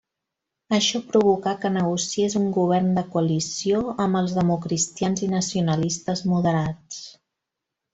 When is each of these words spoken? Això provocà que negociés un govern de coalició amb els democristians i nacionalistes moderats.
Això 0.77 1.01
provocà 1.11 1.53
que 1.65 1.71
negociés 1.75 2.37
un 2.41 2.49
govern 2.57 2.89
de 2.97 3.05
coalició 3.17 3.85
amb 4.07 4.23
els 4.25 4.37
democristians 4.41 5.27
i 5.29 5.33
nacionalistes 5.39 6.29
moderats. 6.37 7.03